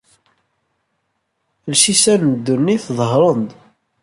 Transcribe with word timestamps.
Lsisan 1.71 2.21
n 2.31 2.33
ddunit 2.37 2.85
ḍehren-d. 2.97 3.51